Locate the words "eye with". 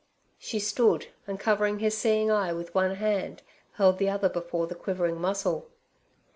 2.31-2.73